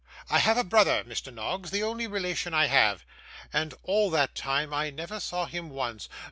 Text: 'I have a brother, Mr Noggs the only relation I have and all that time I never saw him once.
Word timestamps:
'I 0.31 0.39
have 0.39 0.57
a 0.57 0.63
brother, 0.63 1.03
Mr 1.03 1.31
Noggs 1.31 1.69
the 1.69 1.83
only 1.83 2.07
relation 2.07 2.55
I 2.55 2.65
have 2.65 3.05
and 3.53 3.75
all 3.83 4.09
that 4.09 4.33
time 4.33 4.73
I 4.73 4.89
never 4.89 5.19
saw 5.19 5.45
him 5.45 5.69
once. 5.69 6.09